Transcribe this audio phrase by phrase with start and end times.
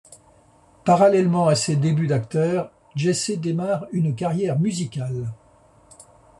[0.83, 5.27] Parallèlement à ses débuts d’acteur, Jesse démarre une carrière musicale.